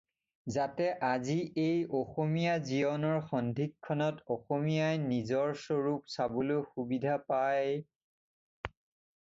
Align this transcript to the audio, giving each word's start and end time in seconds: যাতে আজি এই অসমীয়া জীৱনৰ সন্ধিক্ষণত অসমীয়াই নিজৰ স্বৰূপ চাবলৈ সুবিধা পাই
যাতে 0.53 0.85
আজি 1.09 1.35
এই 1.67 1.75
অসমীয়া 1.99 2.53
জীৱনৰ 2.69 3.19
সন্ধিক্ষণত 3.33 4.25
অসমীয়াই 4.37 5.05
নিজৰ 5.11 5.53
স্বৰূপ 5.67 6.11
চাবলৈ 6.17 6.65
সুবিধা 6.73 7.19
পাই 7.29 7.77